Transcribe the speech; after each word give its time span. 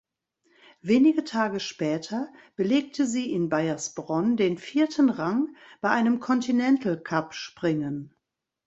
Wenige 0.81 1.25
Tage 1.25 1.59
später 1.59 2.33
belegte 2.55 3.05
sie 3.05 3.31
in 3.31 3.49
Baiersbronn 3.49 4.35
den 4.35 4.57
vierten 4.57 5.11
Rang 5.11 5.55
bei 5.79 5.91
einem 5.91 6.19
Continental-Cup-Springen. 6.19 8.11